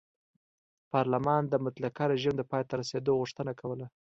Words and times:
پارلمان 0.91 1.41
د 1.47 1.53
مطلقه 1.65 2.03
رژیم 2.13 2.33
د 2.37 2.41
پای 2.51 2.63
ته 2.69 2.73
رسېدو 2.81 3.11
غوښتنه 3.21 3.51
کوله. 3.61 3.85